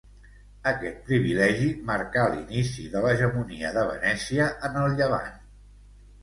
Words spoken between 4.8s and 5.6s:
el llevant.